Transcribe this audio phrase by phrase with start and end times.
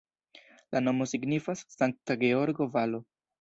[0.75, 3.05] La nomo signifas Sankta Georgo-valo.